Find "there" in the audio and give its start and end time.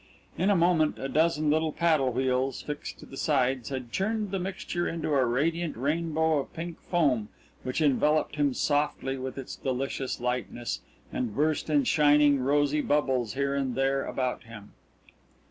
13.75-14.03